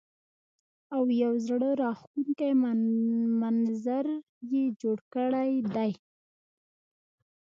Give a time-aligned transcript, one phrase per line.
[0.95, 2.49] او يو زړۀ راښکونکے
[3.41, 4.05] منظر
[4.51, 6.01] يې جوړ کړے دے ـ